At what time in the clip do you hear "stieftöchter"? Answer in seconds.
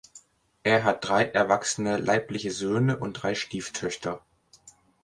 3.35-4.25